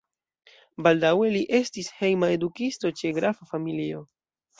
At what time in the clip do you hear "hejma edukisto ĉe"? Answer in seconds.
1.97-3.13